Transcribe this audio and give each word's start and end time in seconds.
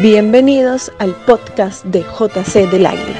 Bienvenidos 0.00 0.92
al 1.00 1.12
podcast 1.12 1.84
de 1.84 2.02
JC 2.02 2.70
del 2.70 2.86
Águila. 2.86 3.18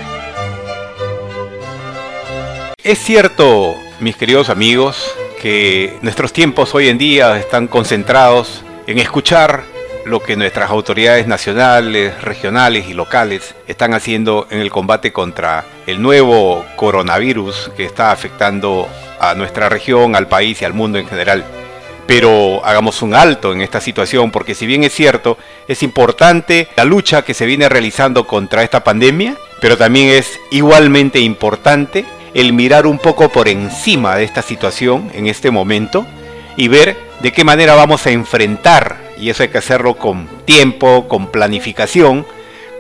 Es 2.84 3.00
cierto, 3.00 3.74
mis 3.98 4.16
queridos 4.16 4.48
amigos, 4.48 5.12
que 5.42 5.98
nuestros 6.02 6.32
tiempos 6.32 6.76
hoy 6.76 6.88
en 6.88 6.96
día 6.96 7.36
están 7.36 7.66
concentrados 7.66 8.62
en 8.86 8.98
escuchar 8.98 9.64
lo 10.04 10.22
que 10.22 10.36
nuestras 10.36 10.70
autoridades 10.70 11.26
nacionales, 11.26 12.22
regionales 12.22 12.88
y 12.88 12.94
locales 12.94 13.56
están 13.66 13.92
haciendo 13.92 14.46
en 14.48 14.60
el 14.60 14.70
combate 14.70 15.12
contra 15.12 15.64
el 15.88 16.00
nuevo 16.00 16.64
coronavirus 16.76 17.72
que 17.76 17.86
está 17.86 18.12
afectando 18.12 18.86
a 19.18 19.34
nuestra 19.34 19.68
región, 19.68 20.14
al 20.14 20.28
país 20.28 20.62
y 20.62 20.64
al 20.64 20.74
mundo 20.74 20.98
en 20.98 21.08
general. 21.08 21.44
Pero 22.08 22.64
hagamos 22.64 23.02
un 23.02 23.14
alto 23.14 23.52
en 23.52 23.60
esta 23.60 23.82
situación 23.82 24.30
porque 24.30 24.54
si 24.54 24.64
bien 24.64 24.82
es 24.82 24.94
cierto, 24.94 25.36
es 25.68 25.82
importante 25.82 26.66
la 26.74 26.86
lucha 26.86 27.20
que 27.20 27.34
se 27.34 27.44
viene 27.44 27.68
realizando 27.68 28.26
contra 28.26 28.62
esta 28.62 28.82
pandemia, 28.82 29.36
pero 29.60 29.76
también 29.76 30.08
es 30.08 30.40
igualmente 30.50 31.20
importante 31.20 32.06
el 32.32 32.54
mirar 32.54 32.86
un 32.86 32.98
poco 32.98 33.28
por 33.28 33.46
encima 33.46 34.16
de 34.16 34.24
esta 34.24 34.40
situación 34.40 35.10
en 35.12 35.26
este 35.26 35.50
momento 35.50 36.06
y 36.56 36.68
ver 36.68 36.96
de 37.20 37.30
qué 37.30 37.44
manera 37.44 37.74
vamos 37.74 38.06
a 38.06 38.10
enfrentar, 38.10 38.96
y 39.18 39.28
eso 39.28 39.42
hay 39.42 39.50
que 39.50 39.58
hacerlo 39.58 39.96
con 39.96 40.28
tiempo, 40.46 41.08
con 41.08 41.30
planificación, 41.30 42.26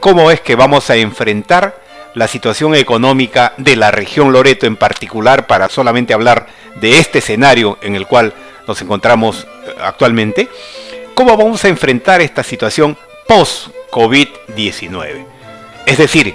cómo 0.00 0.30
es 0.30 0.40
que 0.40 0.54
vamos 0.54 0.88
a 0.88 0.96
enfrentar 0.96 1.82
la 2.14 2.28
situación 2.28 2.74
económica 2.74 3.52
de 3.58 3.76
la 3.76 3.90
región 3.90 4.32
Loreto 4.32 4.64
en 4.64 4.76
particular, 4.76 5.46
para 5.46 5.68
solamente 5.68 6.14
hablar 6.14 6.46
de 6.76 6.98
este 6.98 7.18
escenario 7.18 7.76
en 7.82 7.94
el 7.94 8.06
cual 8.06 8.32
nos 8.68 8.80
encontramos 8.82 9.48
eh, 9.66 9.74
actualmente, 9.80 10.48
cómo 11.14 11.36
vamos 11.36 11.64
a 11.64 11.68
enfrentar 11.68 12.20
esta 12.20 12.44
situación 12.44 12.96
post-COVID-19. 13.26 15.24
Es 15.86 15.98
decir, 15.98 16.34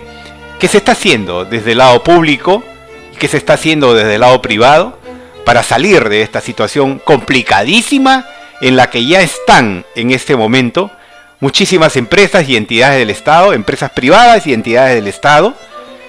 ¿qué 0.60 0.68
se 0.68 0.80
está 0.80 0.92
haciendo 0.92 1.46
desde 1.46 1.72
el 1.72 1.78
lado 1.78 2.04
público 2.04 2.64
qué 3.24 3.30
se 3.30 3.38
está 3.38 3.54
haciendo 3.54 3.94
desde 3.94 4.16
el 4.16 4.20
lado 4.22 4.42
privado 4.42 4.98
para 5.46 5.64
salir 5.64 6.10
de 6.10 6.22
esta 6.22 6.42
situación 6.42 7.00
complicadísima 7.00 8.28
en 8.60 8.76
la 8.76 8.90
que 8.90 9.06
ya 9.06 9.22
están 9.22 9.86
en 9.96 10.12
este 10.12 10.36
momento 10.36 10.92
muchísimas 11.40 11.96
empresas 11.96 12.48
y 12.50 12.58
entidades 12.58 13.00
del 13.00 13.10
Estado, 13.10 13.54
empresas 13.54 13.92
privadas 13.92 14.48
y 14.48 14.54
entidades 14.54 14.96
del 14.96 15.08
Estado, 15.08 15.54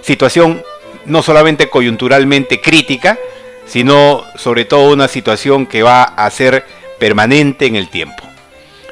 situación 0.03 0.63
no 1.07 1.23
solamente 1.23 1.69
coyunturalmente 1.69 2.61
crítica, 2.61 3.19
sino 3.67 4.25
sobre 4.37 4.65
todo 4.65 4.93
una 4.93 5.09
situación 5.09 5.67
que 5.67 5.83
va 5.83 6.03
a 6.03 6.29
ser 6.31 6.67
permanente 6.99 7.67
en 7.67 7.77
el 7.77 7.89
tiempo. 7.89 8.23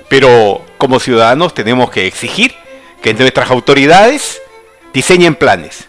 Pero 0.08 0.62
como 0.78 1.00
ciudadanos 1.00 1.54
tenemos 1.54 1.90
que 1.90 2.06
exigir 2.06 2.54
que 3.02 3.14
nuestras 3.14 3.50
autoridades 3.50 4.40
diseñen 4.92 5.34
planes, 5.34 5.88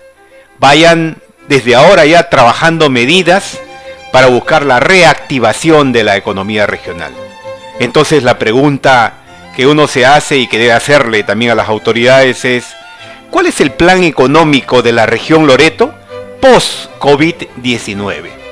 vayan 0.59 1.17
desde 1.47 1.75
ahora 1.75 2.05
ya 2.05 2.29
trabajando 2.29 2.89
medidas 2.89 3.59
para 4.11 4.27
buscar 4.27 4.65
la 4.65 4.79
reactivación 4.79 5.91
de 5.91 6.03
la 6.03 6.15
economía 6.15 6.65
regional. 6.65 7.13
Entonces 7.79 8.23
la 8.23 8.39
pregunta 8.39 9.13
que 9.55 9.67
uno 9.67 9.87
se 9.87 10.05
hace 10.05 10.37
y 10.37 10.47
que 10.47 10.57
debe 10.57 10.71
hacerle 10.71 11.23
también 11.23 11.51
a 11.51 11.55
las 11.55 11.69
autoridades 11.69 12.45
es, 12.45 12.65
¿cuál 13.29 13.47
es 13.47 13.59
el 13.61 13.71
plan 13.71 14.03
económico 14.03 14.81
de 14.81 14.91
la 14.91 15.05
región 15.05 15.47
Loreto 15.47 15.93
post-COVID-19? 16.41 18.42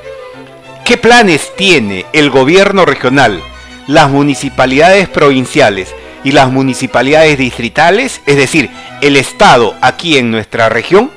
¿Qué 0.84 0.96
planes 0.96 1.52
tiene 1.56 2.06
el 2.12 2.28
gobierno 2.30 2.84
regional, 2.84 3.40
las 3.86 4.10
municipalidades 4.10 5.08
provinciales 5.08 5.94
y 6.24 6.32
las 6.32 6.50
municipalidades 6.50 7.38
distritales, 7.38 8.20
es 8.26 8.36
decir, 8.36 8.68
el 9.00 9.16
Estado 9.16 9.76
aquí 9.80 10.18
en 10.18 10.32
nuestra 10.32 10.68
región, 10.68 11.12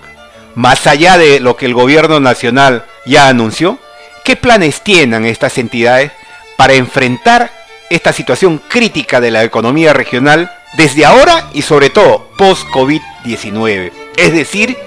más 0.53 0.85
allá 0.85 1.17
de 1.17 1.39
lo 1.39 1.57
que 1.57 1.65
el 1.65 1.73
gobierno 1.73 2.19
nacional 2.19 2.85
ya 3.07 3.27
anunció? 3.27 3.79
¿Qué 4.23 4.35
planes 4.35 4.81
tienen 4.81 5.25
estas 5.25 5.57
entidades 5.57 6.11
para 6.57 6.73
enfrentar 6.73 7.51
esta 7.89 8.13
situación 8.13 8.61
crítica 8.67 9.19
de 9.19 9.31
la 9.31 9.43
economía 9.43 9.93
regional 9.93 10.51
desde 10.77 11.05
ahora 11.05 11.49
y 11.53 11.63
sobre 11.63 11.89
todo 11.89 12.29
post-COVID-19? 12.37 13.91
Es 14.15 14.31
decir, 14.31 14.77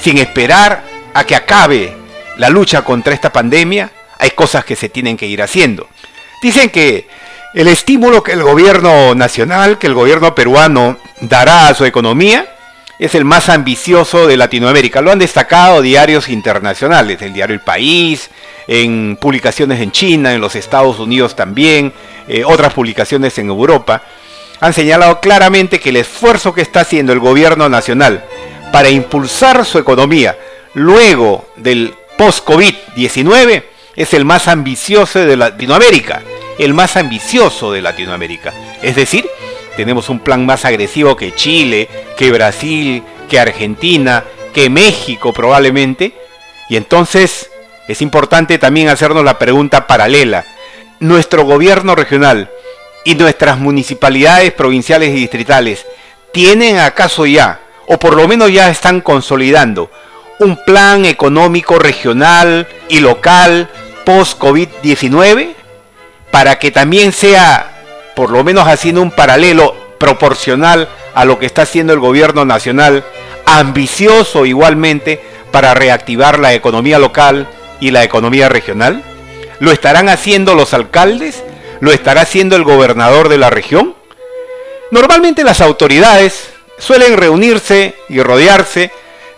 sin 0.00 0.16
esperar 0.16 0.82
a 1.12 1.24
que 1.24 1.36
acabe 1.36 1.94
la 2.38 2.48
lucha 2.48 2.82
contra 2.82 3.12
esta 3.12 3.32
pandemia, 3.32 3.92
hay 4.18 4.30
cosas 4.30 4.64
que 4.64 4.76
se 4.76 4.88
tienen 4.88 5.16
que 5.16 5.26
ir 5.26 5.42
haciendo. 5.42 5.88
Dicen 6.42 6.70
que 6.70 7.08
el 7.54 7.68
estímulo 7.68 8.22
que 8.22 8.32
el 8.32 8.42
gobierno 8.42 9.14
nacional, 9.14 9.78
que 9.78 9.86
el 9.86 9.94
gobierno 9.94 10.34
peruano 10.34 10.98
dará 11.20 11.68
a 11.68 11.74
su 11.74 11.84
economía, 11.84 12.54
es 12.98 13.14
el 13.14 13.24
más 13.24 13.48
ambicioso 13.48 14.26
de 14.26 14.36
Latinoamérica. 14.36 15.00
Lo 15.00 15.12
han 15.12 15.20
destacado 15.20 15.82
diarios 15.82 16.28
internacionales, 16.28 17.22
el 17.22 17.32
diario 17.32 17.54
El 17.54 17.60
País, 17.60 18.30
en 18.66 19.16
publicaciones 19.20 19.80
en 19.80 19.92
China, 19.92 20.34
en 20.34 20.40
los 20.40 20.56
Estados 20.56 20.98
Unidos 20.98 21.36
también, 21.36 21.92
eh, 22.26 22.44
otras 22.44 22.74
publicaciones 22.74 23.38
en 23.38 23.48
Europa. 23.48 24.02
Han 24.60 24.72
señalado 24.72 25.20
claramente 25.20 25.78
que 25.78 25.90
el 25.90 25.96
esfuerzo 25.96 26.52
que 26.52 26.62
está 26.62 26.80
haciendo 26.80 27.12
el 27.12 27.20
gobierno 27.20 27.68
nacional 27.68 28.24
para 28.72 28.90
impulsar 28.90 29.64
su 29.64 29.78
economía 29.78 30.36
luego 30.74 31.48
del 31.56 31.94
post-COVID-19 32.18 33.62
es 33.98 34.14
el 34.14 34.24
más 34.24 34.46
ambicioso 34.46 35.18
de 35.18 35.36
Latinoamérica. 35.36 36.22
El 36.56 36.72
más 36.72 36.96
ambicioso 36.96 37.72
de 37.72 37.82
Latinoamérica. 37.82 38.54
Es 38.80 38.94
decir, 38.94 39.28
tenemos 39.76 40.08
un 40.08 40.20
plan 40.20 40.46
más 40.46 40.64
agresivo 40.64 41.16
que 41.16 41.34
Chile, 41.34 41.88
que 42.16 42.30
Brasil, 42.30 43.02
que 43.28 43.40
Argentina, 43.40 44.22
que 44.54 44.70
México 44.70 45.32
probablemente. 45.32 46.14
Y 46.68 46.76
entonces 46.76 47.50
es 47.88 48.00
importante 48.00 48.56
también 48.58 48.88
hacernos 48.88 49.24
la 49.24 49.36
pregunta 49.36 49.88
paralela. 49.88 50.44
¿Nuestro 51.00 51.44
gobierno 51.44 51.96
regional 51.96 52.48
y 53.04 53.16
nuestras 53.16 53.58
municipalidades 53.58 54.52
provinciales 54.52 55.08
y 55.08 55.14
distritales 55.14 55.86
tienen 56.32 56.78
acaso 56.78 57.26
ya, 57.26 57.60
o 57.88 57.98
por 57.98 58.14
lo 58.14 58.28
menos 58.28 58.52
ya 58.52 58.70
están 58.70 59.00
consolidando, 59.00 59.90
un 60.38 60.56
plan 60.64 61.04
económico 61.04 61.80
regional 61.80 62.68
y 62.88 63.00
local 63.00 63.68
post-COVID-19 64.08 65.50
para 66.30 66.58
que 66.58 66.70
también 66.70 67.12
sea 67.12 67.82
por 68.16 68.30
lo 68.30 68.42
menos 68.42 68.66
haciendo 68.66 69.02
un 69.02 69.10
paralelo 69.10 69.76
proporcional 69.98 70.88
a 71.14 71.26
lo 71.26 71.38
que 71.38 71.44
está 71.44 71.62
haciendo 71.62 71.92
el 71.92 71.98
gobierno 71.98 72.46
nacional, 72.46 73.04
ambicioso 73.44 74.46
igualmente 74.46 75.20
para 75.50 75.74
reactivar 75.74 76.38
la 76.38 76.54
economía 76.54 76.98
local 76.98 77.48
y 77.80 77.90
la 77.90 78.02
economía 78.02 78.48
regional? 78.48 79.04
¿Lo 79.58 79.72
estarán 79.72 80.08
haciendo 80.08 80.54
los 80.54 80.72
alcaldes? 80.72 81.44
¿Lo 81.80 81.92
estará 81.92 82.22
haciendo 82.22 82.56
el 82.56 82.64
gobernador 82.64 83.28
de 83.28 83.36
la 83.36 83.50
región? 83.50 83.94
Normalmente 84.90 85.44
las 85.44 85.60
autoridades 85.60 86.48
suelen 86.78 87.18
reunirse 87.18 87.94
y 88.08 88.22
rodearse 88.22 88.90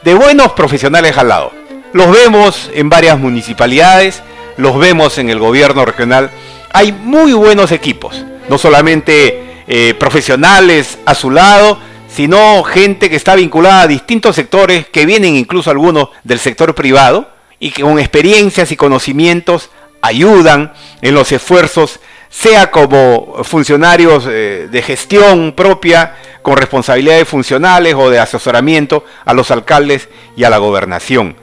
de 0.04 0.14
buenos 0.14 0.52
profesionales 0.52 1.18
al 1.18 1.26
lado. 1.26 1.50
Los 1.92 2.08
vemos 2.12 2.70
en 2.72 2.88
varias 2.88 3.18
municipalidades, 3.18 4.22
los 4.56 4.78
vemos 4.78 5.18
en 5.18 5.30
el 5.30 5.38
gobierno 5.38 5.84
regional. 5.84 6.30
Hay 6.72 6.92
muy 6.92 7.32
buenos 7.32 7.72
equipos 7.72 8.24
no 8.50 8.58
solamente 8.58 9.62
eh, 9.68 9.94
profesionales 9.94 10.98
a 11.06 11.14
su 11.14 11.30
lado, 11.30 11.78
sino 12.08 12.64
gente 12.64 13.08
que 13.08 13.14
está 13.14 13.36
vinculada 13.36 13.82
a 13.82 13.86
distintos 13.86 14.34
sectores, 14.34 14.88
que 14.88 15.06
vienen 15.06 15.36
incluso 15.36 15.70
algunos 15.70 16.08
del 16.24 16.40
sector 16.40 16.74
privado, 16.74 17.30
y 17.60 17.70
que 17.70 17.82
con 17.82 18.00
experiencias 18.00 18.72
y 18.72 18.76
conocimientos 18.76 19.70
ayudan 20.02 20.72
en 21.00 21.14
los 21.14 21.30
esfuerzos, 21.30 22.00
sea 22.28 22.72
como 22.72 23.44
funcionarios 23.44 24.24
eh, 24.28 24.66
de 24.68 24.82
gestión 24.82 25.52
propia, 25.52 26.16
con 26.42 26.56
responsabilidades 26.56 27.28
funcionales 27.28 27.94
o 27.94 28.10
de 28.10 28.18
asesoramiento 28.18 29.04
a 29.24 29.32
los 29.32 29.52
alcaldes 29.52 30.08
y 30.36 30.42
a 30.42 30.50
la 30.50 30.58
gobernación. 30.58 31.36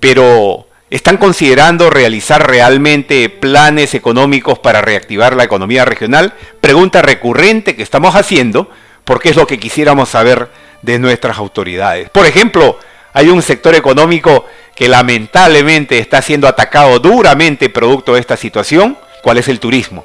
Pero 0.00 0.66
¿Están 0.94 1.16
considerando 1.16 1.90
realizar 1.90 2.48
realmente 2.48 3.28
planes 3.28 3.94
económicos 3.94 4.60
para 4.60 4.80
reactivar 4.80 5.34
la 5.34 5.42
economía 5.42 5.84
regional? 5.84 6.34
Pregunta 6.60 7.02
recurrente 7.02 7.74
que 7.74 7.82
estamos 7.82 8.14
haciendo 8.14 8.70
porque 9.04 9.30
es 9.30 9.34
lo 9.34 9.44
que 9.44 9.58
quisiéramos 9.58 10.10
saber 10.10 10.50
de 10.82 11.00
nuestras 11.00 11.38
autoridades. 11.38 12.10
Por 12.10 12.26
ejemplo, 12.26 12.78
hay 13.12 13.28
un 13.28 13.42
sector 13.42 13.74
económico 13.74 14.46
que 14.76 14.86
lamentablemente 14.86 15.98
está 15.98 16.22
siendo 16.22 16.46
atacado 16.46 17.00
duramente 17.00 17.70
producto 17.70 18.14
de 18.14 18.20
esta 18.20 18.36
situación. 18.36 18.96
¿Cuál 19.20 19.38
es 19.38 19.48
el 19.48 19.58
turismo? 19.58 20.04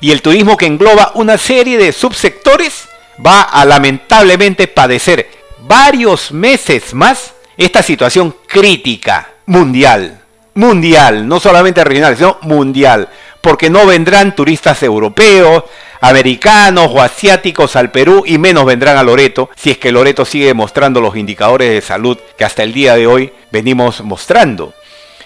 Y 0.00 0.12
el 0.12 0.22
turismo 0.22 0.56
que 0.56 0.66
engloba 0.66 1.10
una 1.16 1.38
serie 1.38 1.76
de 1.76 1.90
subsectores 1.90 2.88
va 3.26 3.42
a 3.42 3.64
lamentablemente 3.64 4.68
padecer 4.68 5.28
varios 5.62 6.30
meses 6.30 6.94
más 6.94 7.32
esta 7.56 7.82
situación 7.82 8.36
crítica 8.46 9.28
mundial 9.46 10.19
mundial, 10.54 11.26
no 11.26 11.40
solamente 11.40 11.84
regional, 11.84 12.16
sino 12.16 12.38
mundial. 12.42 13.08
porque 13.40 13.70
no 13.70 13.86
vendrán 13.86 14.36
turistas 14.36 14.82
europeos, 14.82 15.64
americanos 16.02 16.90
o 16.92 17.00
asiáticos 17.00 17.74
al 17.74 17.90
Perú 17.90 18.22
y 18.26 18.36
menos 18.36 18.66
vendrán 18.66 18.98
a 18.98 19.02
Loreto 19.02 19.48
si 19.56 19.70
es 19.70 19.78
que 19.78 19.92
Loreto 19.92 20.26
sigue 20.26 20.52
mostrando 20.52 21.00
los 21.00 21.16
indicadores 21.16 21.70
de 21.70 21.80
salud 21.80 22.18
que 22.36 22.44
hasta 22.44 22.62
el 22.62 22.74
día 22.74 22.96
de 22.96 23.06
hoy 23.06 23.32
venimos 23.50 24.02
mostrando. 24.02 24.74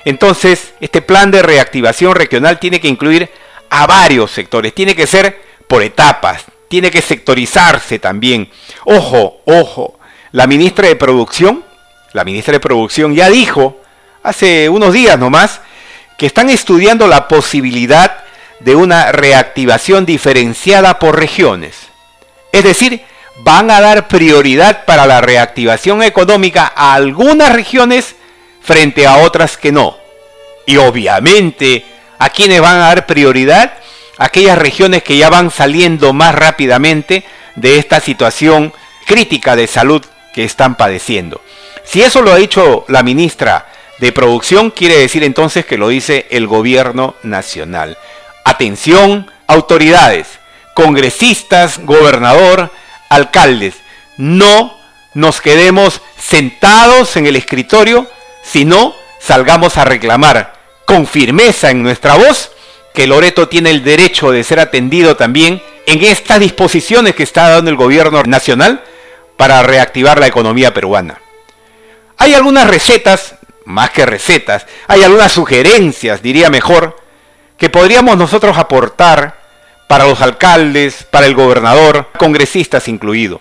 Entonces, 0.04 0.74
este 0.80 1.02
plan 1.02 1.30
de 1.30 1.42
reactivación 1.42 2.14
regional 2.14 2.58
tiene 2.58 2.80
que 2.80 2.88
incluir 2.88 3.30
a 3.70 3.86
varios 3.86 4.30
sectores, 4.30 4.74
tiene 4.74 4.94
que 4.94 5.06
ser 5.06 5.40
por 5.66 5.82
etapas, 5.82 6.44
tiene 6.68 6.90
que 6.90 7.00
sectorizarse 7.00 7.98
también. 7.98 8.50
Ojo, 8.84 9.40
ojo, 9.46 9.98
la 10.32 10.46
ministra 10.46 10.88
de 10.88 10.96
Producción, 10.96 11.64
la 12.12 12.24
ministra 12.24 12.52
de 12.52 12.60
Producción 12.60 13.14
ya 13.14 13.30
dijo 13.30 13.80
hace 14.24 14.68
unos 14.68 14.92
días 14.92 15.16
nomás 15.18 15.60
que 16.18 16.26
están 16.26 16.50
estudiando 16.50 17.06
la 17.06 17.28
posibilidad 17.28 18.24
de 18.58 18.74
una 18.74 19.12
reactivación 19.12 20.06
diferenciada 20.06 20.98
por 20.98 21.16
regiones. 21.16 21.76
Es 22.50 22.64
decir, 22.64 23.04
van 23.42 23.70
a 23.70 23.80
dar 23.80 24.08
prioridad 24.08 24.84
para 24.86 25.06
la 25.06 25.20
reactivación 25.20 26.02
económica 26.02 26.72
a 26.74 26.94
algunas 26.94 27.52
regiones 27.52 28.16
frente 28.62 29.06
a 29.06 29.18
otras 29.18 29.56
que 29.56 29.70
no. 29.70 29.98
Y 30.66 30.78
obviamente, 30.78 31.84
¿a 32.18 32.30
quienes 32.30 32.60
van 32.60 32.76
a 32.76 32.86
dar 32.86 33.06
prioridad? 33.06 33.74
Aquellas 34.16 34.56
regiones 34.56 35.02
que 35.02 35.18
ya 35.18 35.28
van 35.28 35.50
saliendo 35.50 36.12
más 36.12 36.34
rápidamente 36.34 37.24
de 37.56 37.78
esta 37.78 38.00
situación 38.00 38.72
crítica 39.04 39.56
de 39.56 39.66
salud 39.66 40.02
que 40.32 40.44
están 40.44 40.76
padeciendo. 40.76 41.42
Si 41.84 42.00
eso 42.00 42.22
lo 42.22 42.32
ha 42.32 42.36
dicho 42.36 42.86
la 42.88 43.02
ministra 43.02 43.66
de 43.99 44.12
Producción, 44.12 44.70
quiere 44.70 44.99
decir 44.99 45.25
entonces 45.25 45.64
que 45.67 45.79
lo 45.79 45.88
dice 45.88 46.26
el 46.31 46.46
gobierno 46.46 47.14
nacional. 47.23 47.96
Atención, 48.44 49.31
autoridades, 49.46 50.26
congresistas, 50.75 51.79
gobernador, 51.79 52.70
alcaldes, 53.08 53.75
no 54.17 54.76
nos 55.14 55.41
quedemos 55.41 56.00
sentados 56.19 57.17
en 57.17 57.26
el 57.26 57.37
escritorio, 57.37 58.08
sino 58.43 58.94
salgamos 59.20 59.76
a 59.79 59.85
reclamar 59.85 60.55
con 60.85 61.06
firmeza 61.06 61.70
en 61.70 61.82
nuestra 61.82 62.14
voz 62.14 62.50
que 62.94 63.06
Loreto 63.06 63.49
tiene 63.49 63.70
el 63.70 63.82
derecho 63.82 64.31
de 64.31 64.44
ser 64.44 64.61
atendido 64.61 65.17
también 65.17 65.62
en 65.87 66.05
estas 66.05 66.41
disposiciones 66.41 67.14
que 67.14 67.25
está 67.25 67.49
dando 67.49 67.70
el 67.70 67.76
gobierno 67.76 68.23
nacional 68.23 68.82
para 69.37 69.62
reactivar 69.62 70.19
la 70.19 70.29
economía 70.29 70.73
peruana. 70.73 71.20
Hay 72.17 72.35
algunas 72.35 72.69
recetas, 72.69 73.35
más 73.64 73.90
que 73.90 74.06
recetas, 74.06 74.66
hay 74.88 75.02
algunas 75.02 75.32
sugerencias, 75.32 76.22
diría 76.22 76.50
mejor, 76.50 76.96
que 77.56 77.70
podríamos 77.70 78.16
nosotros 78.16 78.56
aportar 78.58 79.43
para 79.88 80.05
los 80.05 80.20
alcaldes, 80.20 81.05
para 81.05 81.26
el 81.26 81.34
gobernador, 81.34 82.11
congresistas 82.19 82.88
incluido. 82.88 83.40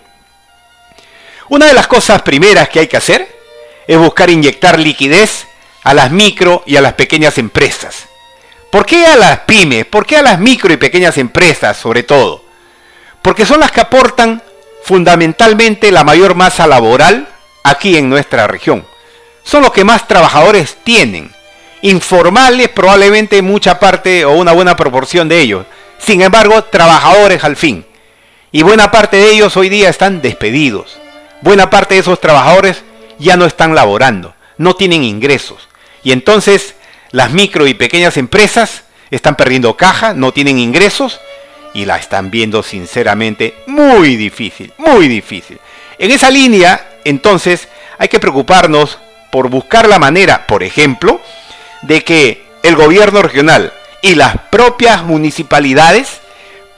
Una 1.48 1.66
de 1.66 1.74
las 1.74 1.86
cosas 1.86 2.22
primeras 2.22 2.68
que 2.68 2.80
hay 2.80 2.86
que 2.86 2.96
hacer 2.96 3.28
es 3.86 3.98
buscar 3.98 4.30
inyectar 4.30 4.78
liquidez 4.78 5.46
a 5.82 5.92
las 5.92 6.10
micro 6.10 6.62
y 6.66 6.76
a 6.76 6.80
las 6.80 6.94
pequeñas 6.94 7.38
empresas. 7.38 8.06
¿Por 8.70 8.86
qué 8.86 9.04
a 9.06 9.16
las 9.16 9.40
pymes? 9.40 9.84
¿Por 9.84 10.06
qué 10.06 10.16
a 10.16 10.22
las 10.22 10.38
micro 10.38 10.72
y 10.72 10.78
pequeñas 10.78 11.18
empresas 11.18 11.76
sobre 11.76 12.02
todo? 12.02 12.44
Porque 13.22 13.46
son 13.46 13.60
las 13.60 13.70
que 13.70 13.80
aportan 13.80 14.42
fundamentalmente 14.82 15.90
la 15.92 16.04
mayor 16.04 16.34
masa 16.34 16.66
laboral 16.66 17.28
aquí 17.62 17.96
en 17.96 18.08
nuestra 18.08 18.46
región. 18.46 18.86
Son 19.44 19.62
los 19.62 19.72
que 19.72 19.84
más 19.84 20.08
trabajadores 20.08 20.76
tienen 20.82 21.30
informales 21.82 22.70
probablemente 22.70 23.42
mucha 23.42 23.78
parte 23.78 24.24
o 24.24 24.32
una 24.32 24.52
buena 24.52 24.74
proporción 24.74 25.28
de 25.28 25.40
ellos. 25.40 25.66
Sin 25.98 26.22
embargo, 26.22 26.64
trabajadores 26.64 27.44
al 27.44 27.56
fin. 27.56 27.86
Y 28.50 28.62
buena 28.62 28.90
parte 28.90 29.18
de 29.18 29.30
ellos 29.30 29.56
hoy 29.56 29.68
día 29.68 29.90
están 29.90 30.22
despedidos. 30.22 30.96
Buena 31.42 31.70
parte 31.70 31.94
de 31.94 32.00
esos 32.00 32.20
trabajadores 32.20 32.82
ya 33.18 33.36
no 33.36 33.44
están 33.44 33.74
laborando, 33.74 34.34
no 34.56 34.74
tienen 34.74 35.04
ingresos. 35.04 35.68
Y 36.02 36.12
entonces 36.12 36.74
las 37.10 37.30
micro 37.32 37.66
y 37.66 37.74
pequeñas 37.74 38.16
empresas 38.16 38.84
están 39.10 39.36
perdiendo 39.36 39.76
caja, 39.76 40.14
no 40.14 40.32
tienen 40.32 40.58
ingresos 40.58 41.20
y 41.74 41.84
la 41.84 41.96
están 41.96 42.30
viendo 42.30 42.62
sinceramente 42.62 43.54
muy 43.66 44.16
difícil, 44.16 44.72
muy 44.78 45.06
difícil. 45.06 45.58
En 45.98 46.10
esa 46.10 46.30
línea, 46.30 46.98
entonces, 47.04 47.68
hay 47.98 48.08
que 48.08 48.20
preocuparnos 48.20 48.98
por 49.34 49.48
buscar 49.48 49.88
la 49.88 49.98
manera, 49.98 50.46
por 50.46 50.62
ejemplo, 50.62 51.20
de 51.82 52.04
que 52.04 52.46
el 52.62 52.76
gobierno 52.76 53.20
regional 53.20 53.72
y 54.00 54.14
las 54.14 54.36
propias 54.48 55.02
municipalidades 55.02 56.20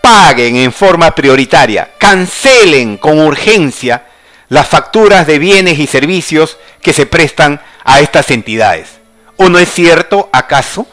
paguen 0.00 0.56
en 0.56 0.72
forma 0.72 1.14
prioritaria, 1.14 1.90
cancelen 1.98 2.96
con 2.96 3.18
urgencia 3.18 4.06
las 4.48 4.68
facturas 4.68 5.26
de 5.26 5.38
bienes 5.38 5.78
y 5.78 5.86
servicios 5.86 6.56
que 6.80 6.94
se 6.94 7.04
prestan 7.04 7.60
a 7.84 8.00
estas 8.00 8.30
entidades. 8.30 8.88
¿O 9.36 9.50
no 9.50 9.58
es 9.58 9.70
cierto, 9.70 10.30
acaso, 10.32 10.86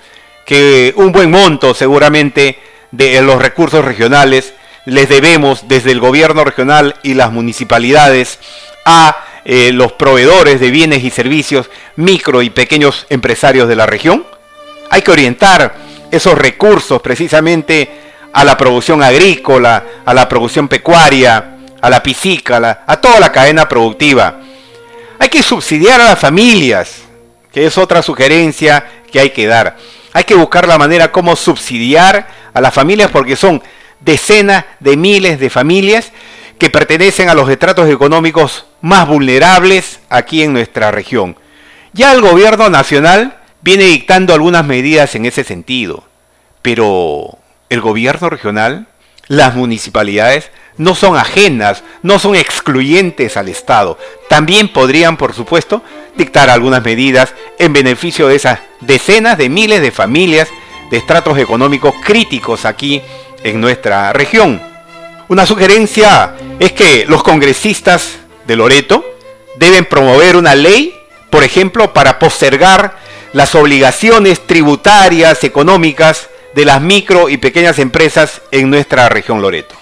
que 0.45 0.93
un 0.97 1.13
buen 1.13 1.31
monto 1.31 1.73
seguramente 1.73 2.59
de 2.91 3.21
los 3.21 3.41
recursos 3.41 3.85
regionales 3.85 4.53
les 4.83 5.07
debemos 5.07 5.69
desde 5.69 5.91
el 5.91 6.01
gobierno 6.01 6.43
regional 6.43 6.97
y 7.03 7.13
las 7.13 7.31
municipalidades 7.31 8.37
a 8.83 9.15
eh, 9.45 9.71
los 9.73 9.91
proveedores 9.93 10.59
de 10.59 10.71
bienes 10.71 11.03
y 11.03 11.09
servicios, 11.09 11.69
micro 11.95 12.41
y 12.41 12.49
pequeños 12.49 13.05
empresarios 13.09 13.67
de 13.67 13.75
la 13.75 13.85
región. 13.85 14.25
Hay 14.89 15.01
que 15.01 15.11
orientar 15.11 15.75
esos 16.11 16.37
recursos 16.37 17.01
precisamente 17.01 17.89
a 18.31 18.43
la 18.43 18.57
producción 18.57 19.03
agrícola, 19.03 19.83
a 20.05 20.13
la 20.13 20.29
producción 20.29 20.67
pecuaria, 20.67 21.57
a 21.81 21.89
la 21.89 22.01
piscícola, 22.01 22.83
a 22.87 23.01
toda 23.01 23.19
la 23.19 23.31
cadena 23.31 23.67
productiva. 23.67 24.39
Hay 25.19 25.29
que 25.29 25.43
subsidiar 25.43 25.99
a 26.01 26.05
las 26.05 26.19
familias, 26.19 27.03
que 27.51 27.65
es 27.65 27.77
otra 27.77 28.01
sugerencia 28.01 28.85
que 29.11 29.19
hay 29.19 29.31
que 29.31 29.45
dar. 29.45 29.77
Hay 30.13 30.23
que 30.23 30.35
buscar 30.35 30.67
la 30.67 30.77
manera 30.77 31.11
como 31.11 31.35
subsidiar 31.35 32.27
a 32.53 32.61
las 32.61 32.73
familias 32.73 33.11
porque 33.11 33.35
son 33.35 33.61
decenas 33.99 34.65
de 34.79 34.95
miles 34.95 35.39
de 35.39 35.49
familias 35.49 36.11
que 36.57 36.69
pertenecen 36.69 37.29
a 37.29 37.33
los 37.33 37.49
estratos 37.49 37.89
económicos 37.89 38.65
más 38.83 39.07
vulnerables 39.07 40.01
aquí 40.09 40.43
en 40.43 40.51
nuestra 40.51 40.91
región. 40.91 41.37
Ya 41.93 42.11
el 42.11 42.21
gobierno 42.21 42.69
nacional 42.69 43.37
viene 43.61 43.85
dictando 43.85 44.33
algunas 44.33 44.65
medidas 44.65 45.15
en 45.15 45.25
ese 45.25 45.45
sentido, 45.45 46.03
pero 46.61 47.37
el 47.69 47.79
gobierno 47.79 48.29
regional, 48.29 48.87
las 49.27 49.55
municipalidades, 49.55 50.51
no 50.75 50.95
son 50.95 51.15
ajenas, 51.15 51.81
no 52.01 52.19
son 52.19 52.35
excluyentes 52.35 53.37
al 53.37 53.47
Estado. 53.47 53.97
También 54.27 54.67
podrían, 54.67 55.15
por 55.15 55.33
supuesto, 55.33 55.81
dictar 56.17 56.49
algunas 56.49 56.83
medidas 56.83 57.33
en 57.59 57.71
beneficio 57.71 58.27
de 58.27 58.35
esas 58.35 58.59
decenas 58.81 59.37
de 59.37 59.47
miles 59.47 59.81
de 59.81 59.91
familias 59.91 60.49
de 60.91 60.97
estratos 60.97 61.37
económicos 61.37 61.93
críticos 62.03 62.65
aquí 62.65 63.01
en 63.45 63.61
nuestra 63.61 64.11
región. 64.11 64.61
Una 65.29 65.45
sugerencia 65.45 66.35
es 66.59 66.73
que 66.73 67.05
los 67.05 67.23
congresistas 67.23 68.19
de 68.45 68.55
Loreto 68.55 69.03
deben 69.55 69.85
promover 69.85 70.35
una 70.35 70.55
ley, 70.55 70.99
por 71.29 71.43
ejemplo, 71.43 71.93
para 71.93 72.19
postergar 72.19 72.97
las 73.33 73.55
obligaciones 73.55 74.45
tributarias, 74.45 75.43
económicas 75.43 76.29
de 76.53 76.65
las 76.65 76.81
micro 76.81 77.29
y 77.29 77.37
pequeñas 77.37 77.79
empresas 77.79 78.41
en 78.51 78.69
nuestra 78.69 79.09
región 79.09 79.41
Loreto. 79.41 79.75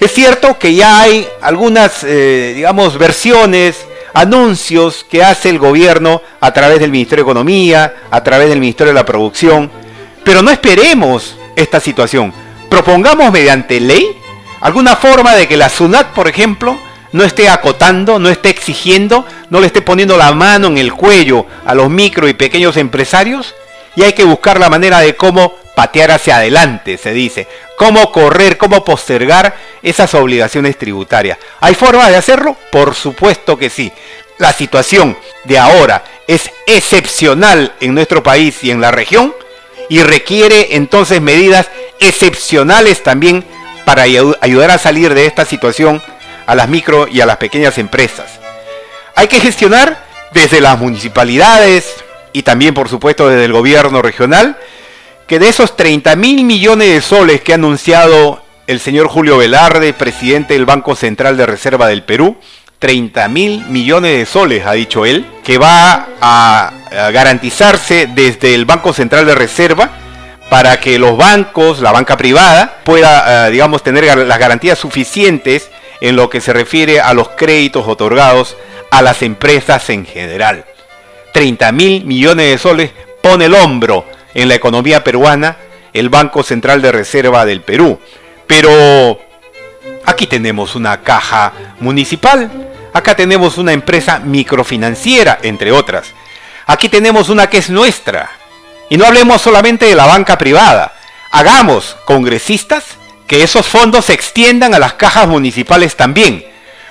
Es 0.00 0.12
cierto 0.12 0.58
que 0.58 0.74
ya 0.74 1.00
hay 1.00 1.26
algunas, 1.40 2.04
eh, 2.04 2.52
digamos, 2.56 2.98
versiones, 2.98 3.76
anuncios 4.12 5.04
que 5.08 5.24
hace 5.24 5.48
el 5.48 5.58
gobierno 5.58 6.20
a 6.40 6.52
través 6.52 6.78
del 6.80 6.90
Ministerio 6.90 7.24
de 7.24 7.30
Economía, 7.30 7.94
a 8.10 8.22
través 8.22 8.48
del 8.48 8.60
Ministerio 8.60 8.92
de 8.92 8.98
la 8.98 9.06
Producción, 9.06 9.70
pero 10.24 10.42
no 10.42 10.50
esperemos 10.50 11.36
esta 11.56 11.80
situación. 11.80 12.32
Propongamos 12.68 13.32
mediante 13.32 13.80
ley 13.80 14.16
alguna 14.60 14.96
forma 14.96 15.34
de 15.34 15.48
que 15.48 15.56
la 15.56 15.68
SUNAT, 15.68 16.12
por 16.12 16.28
ejemplo, 16.28 16.78
no 17.14 17.22
esté 17.22 17.48
acotando, 17.48 18.18
no 18.18 18.28
esté 18.28 18.50
exigiendo, 18.50 19.24
no 19.48 19.60
le 19.60 19.68
esté 19.68 19.82
poniendo 19.82 20.16
la 20.16 20.32
mano 20.32 20.66
en 20.66 20.78
el 20.78 20.92
cuello 20.92 21.46
a 21.64 21.72
los 21.72 21.88
micro 21.88 22.26
y 22.26 22.34
pequeños 22.34 22.76
empresarios 22.76 23.54
y 23.94 24.02
hay 24.02 24.14
que 24.14 24.24
buscar 24.24 24.58
la 24.58 24.68
manera 24.68 24.98
de 24.98 25.14
cómo 25.14 25.54
patear 25.76 26.10
hacia 26.10 26.38
adelante, 26.38 26.98
se 26.98 27.12
dice, 27.12 27.46
cómo 27.76 28.10
correr, 28.10 28.58
cómo 28.58 28.84
postergar 28.84 29.54
esas 29.80 30.12
obligaciones 30.14 30.76
tributarias. 30.76 31.38
¿Hay 31.60 31.76
forma 31.76 32.10
de 32.10 32.16
hacerlo? 32.16 32.56
Por 32.72 32.96
supuesto 32.96 33.56
que 33.56 33.70
sí. 33.70 33.92
La 34.38 34.52
situación 34.52 35.16
de 35.44 35.60
ahora 35.60 36.02
es 36.26 36.50
excepcional 36.66 37.74
en 37.78 37.94
nuestro 37.94 38.24
país 38.24 38.64
y 38.64 38.72
en 38.72 38.80
la 38.80 38.90
región 38.90 39.32
y 39.88 40.02
requiere 40.02 40.74
entonces 40.74 41.20
medidas 41.20 41.68
excepcionales 42.00 43.04
también 43.04 43.44
para 43.84 44.02
ayudar 44.02 44.72
a 44.72 44.78
salir 44.78 45.14
de 45.14 45.26
esta 45.26 45.44
situación 45.44 46.02
a 46.46 46.54
las 46.54 46.68
micro 46.68 47.06
y 47.08 47.20
a 47.20 47.26
las 47.26 47.36
pequeñas 47.36 47.78
empresas. 47.78 48.40
Hay 49.14 49.28
que 49.28 49.40
gestionar 49.40 50.04
desde 50.32 50.60
las 50.60 50.78
municipalidades 50.78 52.04
y 52.32 52.42
también 52.42 52.74
por 52.74 52.88
supuesto 52.88 53.28
desde 53.28 53.44
el 53.44 53.52
gobierno 53.52 54.02
regional 54.02 54.56
que 55.26 55.38
de 55.38 55.48
esos 55.48 55.76
30 55.76 56.16
mil 56.16 56.44
millones 56.44 56.88
de 56.88 57.00
soles 57.00 57.40
que 57.40 57.52
ha 57.52 57.54
anunciado 57.54 58.42
el 58.66 58.80
señor 58.80 59.08
Julio 59.08 59.38
Velarde, 59.38 59.92
presidente 59.92 60.54
del 60.54 60.66
Banco 60.66 60.96
Central 60.96 61.36
de 61.36 61.46
Reserva 61.46 61.86
del 61.86 62.02
Perú, 62.02 62.36
30 62.78 63.28
mil 63.28 63.64
millones 63.66 64.18
de 64.18 64.26
soles, 64.26 64.66
ha 64.66 64.72
dicho 64.72 65.06
él, 65.06 65.26
que 65.42 65.58
va 65.58 66.08
a, 66.20 66.72
garantizarse 67.12 68.08
desde 68.14 68.54
el 68.54 68.66
Banco 68.66 68.92
Central 68.92 69.26
de 69.26 69.34
Reserva 69.34 69.90
para 70.48 70.78
que 70.78 70.98
los 70.98 71.16
bancos, 71.16 71.80
la 71.80 71.90
banca 71.90 72.16
privada, 72.16 72.82
pueda, 72.84 73.48
eh, 73.48 73.50
digamos, 73.50 73.82
tener 73.82 74.16
las 74.16 74.38
garantías 74.38 74.78
suficientes 74.78 75.70
en 76.00 76.16
lo 76.16 76.30
que 76.30 76.40
se 76.40 76.52
refiere 76.52 77.00
a 77.00 77.14
los 77.14 77.30
créditos 77.30 77.86
otorgados 77.86 78.56
a 78.90 79.02
las 79.02 79.22
empresas 79.22 79.90
en 79.90 80.06
general. 80.06 80.64
30 81.32 81.72
mil 81.72 82.04
millones 82.04 82.50
de 82.50 82.58
soles 82.58 82.90
pone 83.22 83.46
el 83.46 83.54
hombro 83.54 84.04
en 84.34 84.48
la 84.48 84.54
economía 84.54 85.02
peruana 85.02 85.56
el 85.94 86.08
Banco 86.08 86.42
Central 86.42 86.82
de 86.82 86.92
Reserva 86.92 87.46
del 87.46 87.62
Perú. 87.62 87.98
Pero 88.46 89.18
aquí 90.04 90.26
tenemos 90.26 90.74
una 90.74 91.00
caja 91.00 91.52
municipal, 91.80 92.50
acá 92.92 93.16
tenemos 93.16 93.56
una 93.56 93.72
empresa 93.72 94.18
microfinanciera, 94.18 95.38
entre 95.42 95.72
otras. 95.72 96.12
Aquí 96.66 96.88
tenemos 96.88 97.28
una 97.28 97.48
que 97.48 97.58
es 97.58 97.70
nuestra. 97.70 98.30
Y 98.90 98.96
no 98.96 99.06
hablemos 99.06 99.40
solamente 99.40 99.86
de 99.86 99.94
la 99.94 100.06
banca 100.06 100.36
privada. 100.36 100.94
Hagamos, 101.30 101.96
congresistas, 102.04 102.98
que 103.26 103.42
esos 103.42 103.66
fondos 103.66 104.06
se 104.06 104.12
extiendan 104.12 104.74
a 104.74 104.78
las 104.78 104.94
cajas 104.94 105.26
municipales 105.28 105.96
también. 105.96 106.44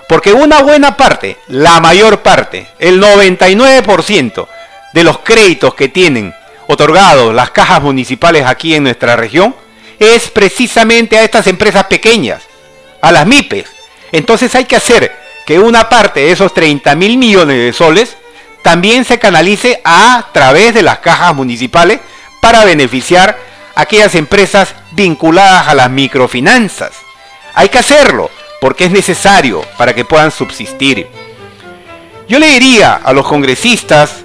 Porque 0.07 0.33
una 0.33 0.61
buena 0.61 0.97
parte, 0.97 1.37
la 1.47 1.79
mayor 1.79 2.21
parte, 2.21 2.67
el 2.79 3.01
99% 3.01 4.47
de 4.93 5.03
los 5.03 5.19
créditos 5.19 5.73
que 5.75 5.89
tienen 5.89 6.33
otorgados 6.67 7.33
las 7.33 7.51
cajas 7.51 7.81
municipales 7.81 8.45
aquí 8.45 8.75
en 8.75 8.83
nuestra 8.83 9.15
región 9.15 9.55
es 9.99 10.29
precisamente 10.29 11.17
a 11.17 11.23
estas 11.23 11.47
empresas 11.47 11.85
pequeñas, 11.85 12.43
a 13.01 13.11
las 13.11 13.25
MIPES. 13.25 13.65
Entonces 14.11 14.53
hay 14.55 14.65
que 14.65 14.75
hacer 14.75 15.15
que 15.45 15.59
una 15.59 15.89
parte 15.89 16.21
de 16.21 16.31
esos 16.31 16.53
30 16.53 16.95
mil 16.95 17.17
millones 17.17 17.57
de 17.57 17.73
soles 17.73 18.17
también 18.61 19.05
se 19.05 19.19
canalice 19.19 19.81
a 19.83 20.29
través 20.33 20.73
de 20.73 20.83
las 20.83 20.99
cajas 20.99 21.35
municipales 21.35 21.99
para 22.41 22.65
beneficiar 22.65 23.37
a 23.75 23.81
aquellas 23.81 24.15
empresas 24.15 24.75
vinculadas 24.95 25.67
a 25.67 25.73
las 25.73 25.89
microfinanzas. 25.89 26.91
Hay 27.53 27.69
que 27.69 27.79
hacerlo 27.79 28.29
porque 28.61 28.85
es 28.85 28.91
necesario 28.91 29.61
para 29.77 29.93
que 29.93 30.05
puedan 30.05 30.31
subsistir. 30.31 31.07
Yo 32.27 32.39
le 32.39 32.47
diría 32.47 32.95
a 33.03 33.13
los 33.13 33.27
congresistas 33.27 34.23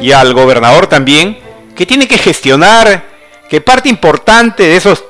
y 0.00 0.12
al 0.12 0.34
gobernador 0.34 0.86
también 0.86 1.38
que 1.74 1.86
tiene 1.86 2.06
que 2.06 2.18
gestionar 2.18 3.04
que 3.48 3.60
parte 3.60 3.88
importante 3.88 4.62
de 4.62 4.76
esos 4.76 5.04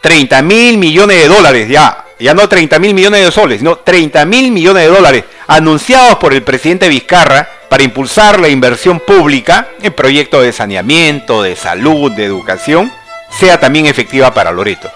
30 0.00 0.42
mil 0.42 0.78
millones 0.78 1.18
de 1.18 1.28
dólares, 1.28 1.68
ya, 1.68 2.04
ya 2.18 2.34
no 2.34 2.48
30 2.48 2.78
mil 2.78 2.94
millones 2.94 3.24
de 3.24 3.32
soles, 3.32 3.58
sino 3.58 3.76
30 3.76 4.24
mil 4.24 4.50
millones 4.50 4.84
de 4.84 4.88
dólares 4.88 5.24
anunciados 5.46 6.16
por 6.18 6.32
el 6.32 6.42
presidente 6.42 6.88
Vizcarra 6.88 7.48
para 7.68 7.82
impulsar 7.82 8.40
la 8.40 8.48
inversión 8.48 9.00
pública 9.00 9.68
en 9.82 9.92
proyectos 9.92 10.42
de 10.42 10.52
saneamiento, 10.52 11.42
de 11.42 11.56
salud, 11.56 12.12
de 12.12 12.24
educación, 12.24 12.92
sea 13.38 13.58
también 13.60 13.86
efectiva 13.86 14.32
para 14.32 14.52
Loreto. 14.52 14.90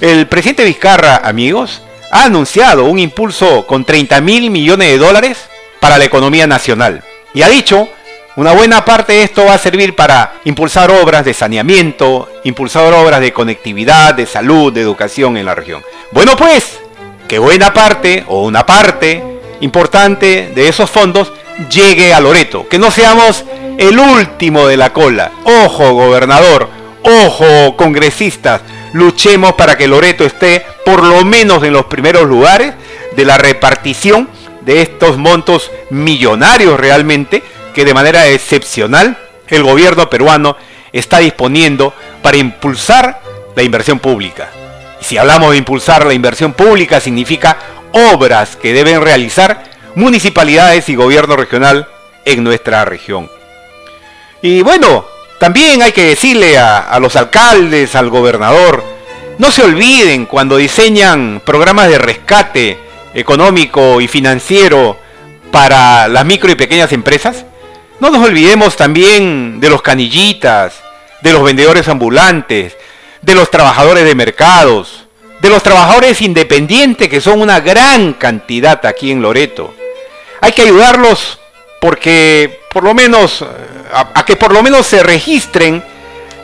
El 0.00 0.26
presidente 0.26 0.64
Vizcarra, 0.64 1.16
amigos, 1.24 1.82
ha 2.10 2.24
anunciado 2.24 2.84
un 2.84 2.98
impulso 2.98 3.66
con 3.66 3.84
30 3.84 4.20
mil 4.20 4.50
millones 4.50 4.88
de 4.88 4.98
dólares 4.98 5.38
para 5.80 5.98
la 5.98 6.04
economía 6.04 6.46
nacional 6.46 7.02
y 7.34 7.42
ha 7.42 7.48
dicho 7.48 7.88
una 8.36 8.52
buena 8.52 8.84
parte 8.84 9.12
de 9.12 9.22
esto 9.24 9.44
va 9.44 9.54
a 9.54 9.58
servir 9.58 9.94
para 9.94 10.34
impulsar 10.44 10.90
obras 10.90 11.24
de 11.24 11.34
saneamiento, 11.34 12.30
impulsar 12.44 12.92
obras 12.94 13.20
de 13.20 13.32
conectividad, 13.32 14.14
de 14.14 14.26
salud, 14.26 14.72
de 14.72 14.80
educación 14.80 15.36
en 15.36 15.46
la 15.46 15.54
región. 15.54 15.82
Bueno 16.12 16.36
pues, 16.36 16.80
que 17.28 17.38
buena 17.38 17.74
parte 17.74 18.24
o 18.28 18.42
una 18.42 18.64
parte 18.64 19.22
importante 19.60 20.50
de 20.54 20.68
esos 20.68 20.90
fondos 20.90 21.32
llegue 21.70 22.14
a 22.14 22.20
Loreto, 22.20 22.68
que 22.68 22.78
no 22.78 22.90
seamos 22.90 23.44
el 23.78 23.98
último 23.98 24.66
de 24.66 24.76
la 24.76 24.92
cola. 24.92 25.32
Ojo 25.44 25.92
gobernador, 25.92 26.68
ojo 27.02 27.76
congresistas, 27.76 28.62
luchemos 28.92 29.54
para 29.54 29.76
que 29.76 29.88
Loreto 29.88 30.24
esté 30.24 30.64
por 30.84 31.02
lo 31.04 31.24
menos 31.24 31.62
en 31.62 31.72
los 31.72 31.86
primeros 31.86 32.28
lugares 32.28 32.74
de 33.16 33.24
la 33.24 33.38
repartición 33.38 34.28
de 34.62 34.82
estos 34.82 35.18
montos 35.18 35.70
millonarios 35.90 36.78
realmente 36.78 37.42
que 37.74 37.84
de 37.84 37.94
manera 37.94 38.28
excepcional 38.28 39.18
el 39.48 39.62
gobierno 39.62 40.08
peruano 40.08 40.56
está 40.92 41.18
disponiendo 41.18 41.94
para 42.22 42.36
impulsar 42.36 43.20
la 43.54 43.62
inversión 43.62 43.98
pública. 43.98 44.50
Y 45.00 45.04
si 45.04 45.18
hablamos 45.18 45.50
de 45.50 45.58
impulsar 45.58 46.06
la 46.06 46.14
inversión 46.14 46.52
pública 46.52 47.00
significa 47.00 47.58
obras 47.92 48.56
que 48.56 48.72
deben 48.72 49.00
realizar 49.00 49.64
municipalidades 49.94 50.88
y 50.88 50.94
gobierno 50.94 51.36
regional 51.36 51.88
en 52.24 52.44
nuestra 52.44 52.84
región. 52.84 53.30
Y 54.40 54.62
bueno, 54.62 55.06
también 55.42 55.82
hay 55.82 55.90
que 55.90 56.04
decirle 56.04 56.56
a, 56.56 56.96
los 57.00 57.16
alcaldes, 57.16 57.96
al 57.96 58.10
gobernador, 58.10 58.84
no 59.38 59.50
se 59.50 59.64
olviden 59.64 60.26
cuando 60.26 60.56
diseñan 60.56 61.42
programas 61.44 61.88
de 61.88 61.98
rescate 61.98 62.78
económico 63.12 64.00
y 64.00 64.06
financiero 64.06 64.96
para 65.50 66.06
las 66.06 66.24
micro 66.24 66.48
y 66.52 66.54
pequeñas 66.54 66.92
empresas, 66.92 67.44
no 67.98 68.10
nos 68.10 68.24
olvidemos 68.24 68.76
también 68.76 69.58
de 69.58 69.68
los 69.68 69.82
canillitas, 69.82 70.74
de 71.22 71.32
los 71.32 71.42
vendedores 71.42 71.88
ambulantes, 71.88 72.76
de 73.20 73.34
los 73.34 73.50
trabajadores 73.50 74.04
de 74.04 74.14
mercados, 74.14 75.06
de 75.40 75.50
los 75.50 75.64
trabajadores 75.64 76.22
independientes, 76.22 77.08
que 77.08 77.20
son 77.20 77.40
una 77.40 77.58
gran 77.58 78.12
cantidad 78.12 78.86
aquí 78.86 79.10
en 79.10 79.22
Loreto. 79.22 79.74
Hay 80.40 80.52
que 80.52 80.62
ayudarlos 80.62 81.40
porque 81.80 82.62
por 82.72 82.84
lo 82.84 82.94
menos, 82.94 83.44
a, 83.92 84.24
que 84.24 84.36
por 84.36 84.52
lo 84.52 84.62
menos 84.62 84.86
se 84.86 85.02
registren 85.02 85.82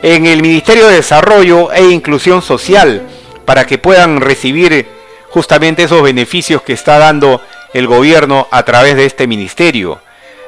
en 0.01 0.25
el 0.25 0.41
Ministerio 0.41 0.87
de 0.87 0.95
Desarrollo 0.95 1.71
e 1.71 1.89
Inclusión 1.89 2.41
Social 2.41 3.07
para 3.45 3.65
que 3.65 3.77
puedan 3.77 4.21
recibir 4.21 4.87
justamente 5.29 5.83
esos 5.83 6.01
beneficios 6.01 6.61
que 6.61 6.73
está 6.73 6.97
dando 6.97 7.41
el 7.73 7.87
gobierno 7.87 8.47
a 8.51 8.63
través 8.63 8.95
de 8.95 9.05
este 9.05 9.27
ministerio. 9.27 10.01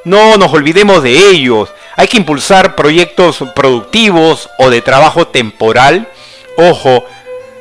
No 0.05 0.37
nos 0.37 0.53
olvidemos 0.53 1.03
de 1.03 1.29
ellos. 1.29 1.69
Hay 1.95 2.07
que 2.07 2.17
impulsar 2.17 2.75
proyectos 2.75 3.43
productivos 3.55 4.49
o 4.57 4.69
de 4.69 4.81
trabajo 4.81 5.27
temporal. 5.27 6.07
Ojo, 6.57 7.05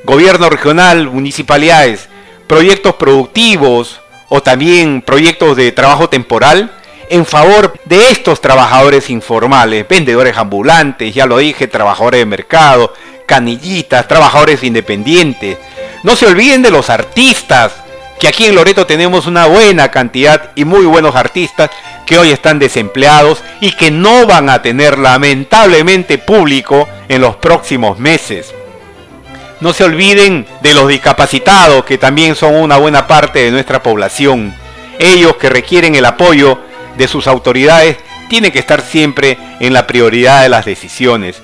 gobierno 0.05 0.49
regional, 0.49 1.09
municipalidades, 1.09 2.09
proyectos 2.47 2.95
productivos 2.95 4.01
o 4.29 4.43
también 4.43 5.03
proyectos 5.03 5.57
de 5.57 5.73
trabajo 5.73 6.09
temporal 6.09 6.73
en 7.11 7.27
favor 7.27 7.75
de 7.87 8.11
estos 8.13 8.41
trabajadores 8.41 9.11
informales, 9.11 9.87
vendedores 9.87 10.37
ambulantes, 10.37 11.13
ya 11.13 11.27
lo 11.27 11.39
dije, 11.39 11.67
trabajadores 11.67 12.21
de 12.21 12.27
mercado, 12.27 12.95
canillitas, 13.27 14.07
trabajadores 14.07 14.63
independientes. 14.63 15.59
No 16.05 16.15
se 16.15 16.27
olviden 16.27 16.63
de 16.63 16.71
los 16.71 16.89
artistas, 16.89 17.73
que 18.21 18.29
aquí 18.29 18.47
en 18.47 18.55
Loreto 18.55 18.87
tenemos 18.87 19.27
una 19.27 19.47
buena 19.47 19.91
cantidad 19.91 20.53
y 20.55 20.65
muy 20.65 20.87
buenos 20.87 21.17
artistas 21.17 21.71
que 22.07 22.17
hoy 22.17 22.31
están 22.31 22.61
desempleados 22.61 23.43
y 23.61 23.73
que 23.73 23.91
no 23.91 24.27
van 24.27 24.49
a 24.49 24.63
tener 24.63 24.97
lamentablemente 24.97 26.17
público 26.17 26.89
en 27.09 27.23
los 27.23 27.35
próximos 27.37 27.99
meses. 27.99 28.55
No 29.59 29.73
se 29.73 29.83
olviden 29.83 30.47
de 30.63 30.75
los 30.75 30.87
discapacitados, 30.87 31.85
que 31.85 31.99
también 31.99 32.37
son 32.37 32.55
una 32.55 32.77
buena 32.77 33.09
parte 33.09 33.41
de 33.41 33.51
nuestra 33.51 33.83
población. 33.83 34.55
Ellos 35.01 35.37
que 35.37 35.49
requieren 35.49 35.97
el 35.97 36.05
apoyo 36.05 36.70
de 36.97 37.09
sus 37.09 37.27
autoridades 37.27 37.97
tienen 38.29 38.53
que 38.53 38.61
estar 38.61 38.83
siempre 38.83 39.39
en 39.59 39.73
la 39.73 39.87
prioridad 39.87 40.43
de 40.43 40.49
las 40.49 40.65
decisiones. 40.65 41.43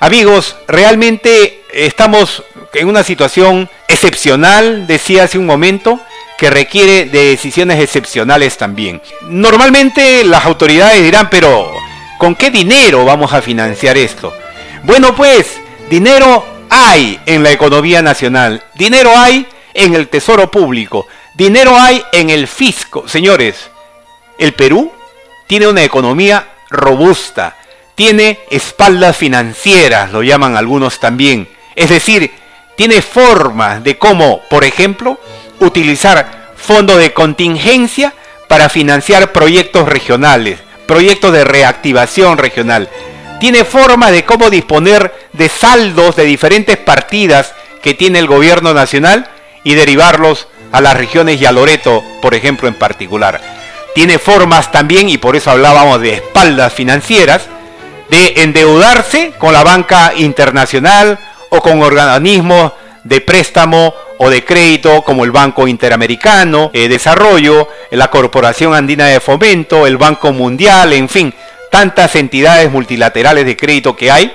Amigos, 0.00 0.56
realmente 0.68 1.62
estamos 1.72 2.44
en 2.74 2.88
una 2.88 3.02
situación 3.02 3.70
excepcional, 3.88 4.86
decía 4.86 5.24
hace 5.24 5.38
un 5.38 5.46
momento, 5.46 6.00
que 6.36 6.50
requiere 6.50 7.06
de 7.06 7.30
decisiones 7.30 7.80
excepcionales 7.80 8.58
también. 8.58 9.00
Normalmente 9.22 10.22
las 10.24 10.44
autoridades 10.44 11.02
dirán, 11.02 11.30
pero 11.30 11.72
¿con 12.18 12.34
qué 12.34 12.50
dinero 12.50 13.04
vamos 13.04 13.32
a 13.32 13.40
financiar 13.40 13.96
esto? 13.96 14.34
Bueno, 14.82 15.14
pues 15.16 15.58
dinero 15.88 16.44
hay 16.68 17.18
en 17.24 17.42
la 17.42 17.52
economía 17.52 18.02
nacional, 18.02 18.62
dinero 18.74 19.16
hay 19.16 19.46
en 19.72 19.94
el 19.94 20.08
tesoro 20.08 20.50
público, 20.50 21.06
dinero 21.34 21.74
hay 21.74 22.02
en 22.12 22.28
el 22.28 22.46
fisco. 22.46 23.08
Señores, 23.08 23.70
el 24.38 24.54
Perú 24.54 24.92
tiene 25.46 25.66
una 25.68 25.82
economía 25.82 26.48
robusta, 26.70 27.56
tiene 27.94 28.40
espaldas 28.50 29.16
financieras, 29.16 30.12
lo 30.12 30.22
llaman 30.22 30.56
algunos 30.56 31.00
también. 31.00 31.48
Es 31.74 31.90
decir, 31.90 32.32
tiene 32.76 33.00
formas 33.02 33.82
de 33.82 33.98
cómo, 33.98 34.42
por 34.50 34.64
ejemplo, 34.64 35.18
utilizar 35.60 36.52
fondos 36.56 36.98
de 36.98 37.12
contingencia 37.12 38.12
para 38.48 38.68
financiar 38.68 39.32
proyectos 39.32 39.88
regionales, 39.88 40.60
proyectos 40.86 41.32
de 41.32 41.44
reactivación 41.44 42.38
regional, 42.38 42.88
tiene 43.40 43.64
forma 43.64 44.10
de 44.10 44.24
cómo 44.24 44.50
disponer 44.50 45.28
de 45.32 45.48
saldos 45.48 46.16
de 46.16 46.24
diferentes 46.24 46.76
partidas 46.76 47.54
que 47.82 47.94
tiene 47.94 48.18
el 48.18 48.26
gobierno 48.26 48.72
nacional 48.72 49.28
y 49.62 49.74
derivarlos 49.74 50.48
a 50.72 50.80
las 50.80 50.96
regiones 50.96 51.40
y 51.40 51.46
a 51.46 51.52
Loreto, 51.52 52.02
por 52.22 52.34
ejemplo, 52.34 52.68
en 52.68 52.74
particular. 52.74 53.40
Tiene 53.96 54.18
formas 54.18 54.70
también, 54.70 55.08
y 55.08 55.16
por 55.16 55.36
eso 55.36 55.50
hablábamos 55.50 56.02
de 56.02 56.12
espaldas 56.12 56.70
financieras, 56.70 57.46
de 58.10 58.42
endeudarse 58.42 59.32
con 59.38 59.54
la 59.54 59.64
banca 59.64 60.12
internacional 60.14 61.18
o 61.48 61.62
con 61.62 61.80
organismos 61.80 62.72
de 63.04 63.22
préstamo 63.22 63.94
o 64.18 64.28
de 64.28 64.44
crédito 64.44 65.00
como 65.00 65.24
el 65.24 65.30
Banco 65.30 65.66
Interamericano 65.66 66.70
de 66.74 66.90
Desarrollo, 66.90 67.70
la 67.90 68.10
Corporación 68.10 68.74
Andina 68.74 69.06
de 69.06 69.18
Fomento, 69.18 69.86
el 69.86 69.96
Banco 69.96 70.30
Mundial, 70.30 70.92
en 70.92 71.08
fin, 71.08 71.32
tantas 71.70 72.16
entidades 72.16 72.70
multilaterales 72.70 73.46
de 73.46 73.56
crédito 73.56 73.96
que 73.96 74.10
hay 74.10 74.30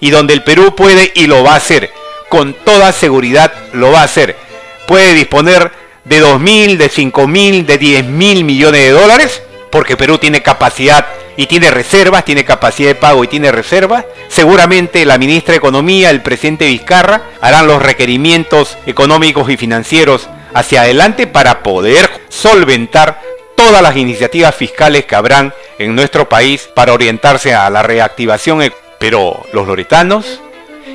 y 0.00 0.08
donde 0.08 0.32
el 0.32 0.42
Perú 0.42 0.74
puede 0.74 1.12
y 1.14 1.26
lo 1.26 1.44
va 1.44 1.52
a 1.52 1.56
hacer, 1.56 1.92
con 2.30 2.54
toda 2.54 2.92
seguridad 2.92 3.52
lo 3.74 3.92
va 3.92 4.00
a 4.00 4.04
hacer. 4.04 4.38
Puede 4.86 5.12
disponer 5.12 5.81
de 6.04 6.22
2.000, 6.22 6.76
de 6.76 6.90
5.000, 6.90 7.64
de 7.66 7.80
10.000 7.80 8.44
millones 8.44 8.80
de 8.80 8.90
dólares, 8.90 9.42
porque 9.70 9.96
Perú 9.96 10.18
tiene 10.18 10.42
capacidad 10.42 11.06
y 11.36 11.46
tiene 11.46 11.70
reservas, 11.70 12.24
tiene 12.24 12.44
capacidad 12.44 12.88
de 12.88 12.94
pago 12.94 13.24
y 13.24 13.28
tiene 13.28 13.52
reservas. 13.52 14.04
Seguramente 14.28 15.04
la 15.04 15.18
ministra 15.18 15.52
de 15.52 15.58
Economía, 15.58 16.10
el 16.10 16.22
presidente 16.22 16.66
Vizcarra, 16.66 17.22
harán 17.40 17.66
los 17.66 17.82
requerimientos 17.82 18.76
económicos 18.86 19.48
y 19.50 19.56
financieros 19.56 20.28
hacia 20.54 20.82
adelante 20.82 21.26
para 21.26 21.62
poder 21.62 22.10
solventar 22.28 23.20
todas 23.56 23.82
las 23.82 23.96
iniciativas 23.96 24.54
fiscales 24.54 25.06
que 25.06 25.14
habrán 25.14 25.54
en 25.78 25.94
nuestro 25.94 26.28
país 26.28 26.68
para 26.74 26.92
orientarse 26.92 27.54
a 27.54 27.70
la 27.70 27.82
reactivación. 27.82 28.72
Pero 28.98 29.44
los 29.52 29.66
loretanos 29.66 30.40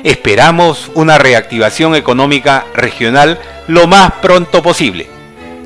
esperamos 0.04 0.90
una 0.94 1.18
reactivación 1.18 1.94
económica 1.94 2.66
regional 2.74 3.38
lo 3.66 3.86
más 3.86 4.12
pronto 4.22 4.62
posible. 4.62 5.08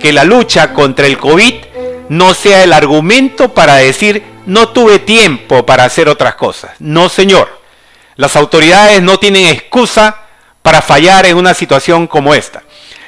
Que 0.00 0.12
la 0.12 0.24
lucha 0.24 0.72
contra 0.72 1.06
el 1.06 1.18
COVID 1.18 1.54
no 2.08 2.34
sea 2.34 2.64
el 2.64 2.72
argumento 2.72 3.54
para 3.54 3.76
decir 3.76 4.22
no 4.46 4.68
tuve 4.68 4.98
tiempo 4.98 5.64
para 5.64 5.84
hacer 5.84 6.08
otras 6.08 6.34
cosas. 6.34 6.72
No, 6.78 7.08
señor. 7.08 7.60
Las 8.16 8.36
autoridades 8.36 9.00
no 9.02 9.18
tienen 9.18 9.46
excusa 9.46 10.16
para 10.60 10.82
fallar 10.82 11.26
en 11.26 11.36
una 11.36 11.54
situación 11.54 12.06
como 12.06 12.34
esta. 12.34 12.62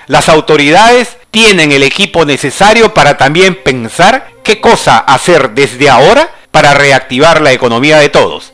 Las 0.06 0.28
autoridades 0.28 1.16
tienen 1.30 1.72
el 1.72 1.82
equipo 1.82 2.24
necesario 2.24 2.94
para 2.94 3.16
también 3.16 3.54
pensar 3.62 4.28
qué 4.42 4.60
cosa 4.60 4.98
hacer 4.98 5.50
desde 5.50 5.88
ahora 5.88 6.30
para 6.50 6.74
reactivar 6.74 7.40
la 7.40 7.52
economía 7.52 7.98
de 7.98 8.08
todos. 8.08 8.53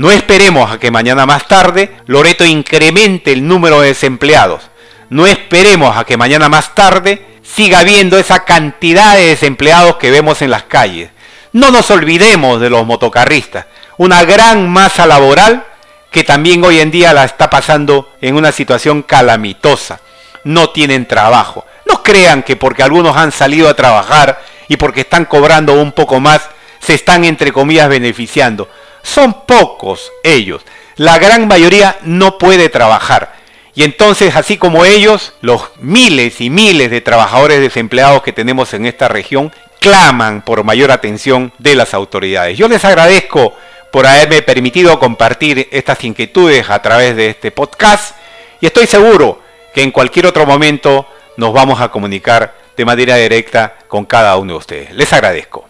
No 0.00 0.10
esperemos 0.10 0.72
a 0.72 0.78
que 0.78 0.90
mañana 0.90 1.26
más 1.26 1.46
tarde 1.46 1.94
Loreto 2.06 2.46
incremente 2.46 3.32
el 3.32 3.46
número 3.46 3.82
de 3.82 3.88
desempleados. 3.88 4.70
No 5.10 5.26
esperemos 5.26 5.94
a 5.94 6.04
que 6.04 6.16
mañana 6.16 6.48
más 6.48 6.74
tarde 6.74 7.26
siga 7.42 7.80
habiendo 7.80 8.16
esa 8.18 8.46
cantidad 8.46 9.16
de 9.16 9.26
desempleados 9.26 9.96
que 9.96 10.10
vemos 10.10 10.40
en 10.40 10.52
las 10.52 10.62
calles. 10.62 11.10
No 11.52 11.70
nos 11.70 11.90
olvidemos 11.90 12.62
de 12.62 12.70
los 12.70 12.86
motocarristas, 12.86 13.66
una 13.98 14.24
gran 14.24 14.70
masa 14.70 15.06
laboral 15.06 15.66
que 16.10 16.24
también 16.24 16.64
hoy 16.64 16.80
en 16.80 16.90
día 16.90 17.12
la 17.12 17.24
está 17.24 17.50
pasando 17.50 18.10
en 18.22 18.36
una 18.36 18.52
situación 18.52 19.02
calamitosa. 19.02 20.00
No 20.44 20.70
tienen 20.70 21.06
trabajo. 21.06 21.66
No 21.84 22.02
crean 22.02 22.42
que 22.42 22.56
porque 22.56 22.82
algunos 22.82 23.18
han 23.18 23.32
salido 23.32 23.68
a 23.68 23.74
trabajar 23.74 24.40
y 24.66 24.78
porque 24.78 25.02
están 25.02 25.26
cobrando 25.26 25.74
un 25.74 25.92
poco 25.92 26.20
más, 26.20 26.48
se 26.78 26.94
están 26.94 27.24
entre 27.24 27.52
comillas 27.52 27.90
beneficiando. 27.90 28.66
Son 29.02 29.46
pocos 29.46 30.10
ellos. 30.22 30.62
La 30.96 31.18
gran 31.18 31.48
mayoría 31.48 31.98
no 32.02 32.38
puede 32.38 32.68
trabajar. 32.68 33.34
Y 33.74 33.84
entonces, 33.84 34.36
así 34.36 34.58
como 34.58 34.84
ellos, 34.84 35.32
los 35.40 35.70
miles 35.78 36.40
y 36.40 36.50
miles 36.50 36.90
de 36.90 37.00
trabajadores 37.00 37.60
desempleados 37.60 38.22
que 38.22 38.32
tenemos 38.32 38.74
en 38.74 38.86
esta 38.86 39.08
región 39.08 39.52
claman 39.80 40.42
por 40.42 40.64
mayor 40.64 40.90
atención 40.90 41.52
de 41.58 41.74
las 41.74 41.94
autoridades. 41.94 42.58
Yo 42.58 42.68
les 42.68 42.84
agradezco 42.84 43.54
por 43.90 44.06
haberme 44.06 44.42
permitido 44.42 44.98
compartir 44.98 45.68
estas 45.70 46.04
inquietudes 46.04 46.68
a 46.70 46.82
través 46.82 47.16
de 47.16 47.30
este 47.30 47.50
podcast 47.50 48.14
y 48.60 48.66
estoy 48.66 48.86
seguro 48.86 49.40
que 49.74 49.82
en 49.82 49.90
cualquier 49.90 50.26
otro 50.26 50.46
momento 50.46 51.06
nos 51.36 51.52
vamos 51.52 51.80
a 51.80 51.88
comunicar 51.88 52.54
de 52.76 52.84
manera 52.84 53.16
directa 53.16 53.76
con 53.88 54.04
cada 54.04 54.36
uno 54.36 54.54
de 54.54 54.58
ustedes. 54.58 54.94
Les 54.94 55.12
agradezco. 55.12 55.69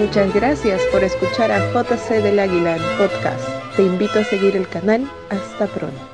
Muchas 0.00 0.32
gracias 0.32 0.80
por 0.90 1.04
escuchar 1.04 1.52
a 1.52 1.58
JC 1.74 2.22
del 2.22 2.38
Águila 2.38 2.76
en 2.76 2.82
podcast. 2.96 3.46
Te 3.76 3.82
invito 3.82 4.20
a 4.20 4.24
seguir 4.24 4.56
el 4.56 4.66
canal. 4.66 5.06
Hasta 5.28 5.66
pronto. 5.66 6.09